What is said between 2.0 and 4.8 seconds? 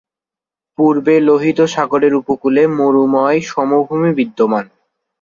উপকূলে মরুময় সমভূমি বিদ্যমান।